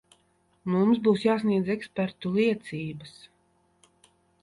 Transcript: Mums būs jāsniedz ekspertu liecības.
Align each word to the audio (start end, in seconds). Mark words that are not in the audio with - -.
Mums 0.75 1.01
būs 1.09 1.27
jāsniedz 1.27 1.71
ekspertu 1.75 2.35
liecības. 2.41 3.17